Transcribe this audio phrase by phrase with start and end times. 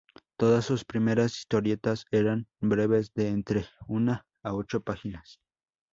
[0.35, 5.39] Todas sus primeras historietas eran breves, de entre una a ocho páginas.